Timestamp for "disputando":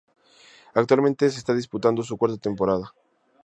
1.53-2.01